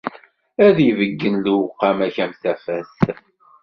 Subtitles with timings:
[0.65, 2.89] Ad d-ibeyyen lewqama-k am tafat.